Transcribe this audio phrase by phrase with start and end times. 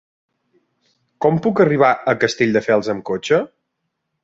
[1.25, 3.43] Com puc arribar a Castelldefels amb cotxe?